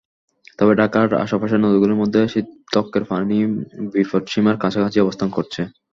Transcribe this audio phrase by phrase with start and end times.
[0.59, 3.37] তবে ঢাকার আশপাশের নদীগুলোর মধ্যে শীতলক্ষ্যার পানি
[3.93, 5.61] বিপৎসীমার কাছাকাছি অবস্থান করছে।